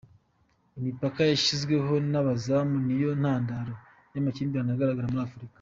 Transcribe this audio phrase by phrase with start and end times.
[0.79, 3.73] Imipaka yashyizweho n’abazungu ni yo ntandaro
[4.13, 5.49] y’amakimbirane agaragara muri Afurika